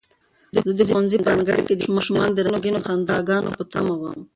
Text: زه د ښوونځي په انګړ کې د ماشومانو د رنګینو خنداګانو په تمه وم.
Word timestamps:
زه 0.67 0.71
د 0.79 0.81
ښوونځي 0.89 1.17
په 1.21 1.29
انګړ 1.35 1.57
کې 1.67 1.73
د 1.75 1.81
ماشومانو 1.95 2.33
د 2.35 2.39
رنګینو 2.47 2.83
خنداګانو 2.87 3.55
په 3.57 3.63
تمه 3.71 3.93
وم. 4.01 4.19